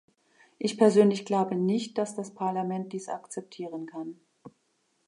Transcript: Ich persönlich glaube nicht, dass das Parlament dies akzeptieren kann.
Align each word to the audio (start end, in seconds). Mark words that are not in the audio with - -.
Ich 0.57 0.79
persönlich 0.79 1.25
glaube 1.27 1.53
nicht, 1.53 1.99
dass 1.99 2.15
das 2.15 2.33
Parlament 2.33 2.91
dies 2.91 3.07
akzeptieren 3.07 3.85
kann. 3.85 4.19